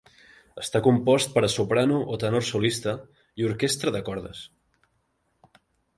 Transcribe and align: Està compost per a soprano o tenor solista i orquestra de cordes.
Està 0.61 0.79
compost 0.87 1.35
per 1.35 1.43
a 1.47 1.49
soprano 1.57 1.99
o 2.15 2.19
tenor 2.23 2.45
solista 2.47 2.95
i 3.43 3.49
orquestra 3.51 3.97
de 3.97 4.03
cordes. 4.09 4.41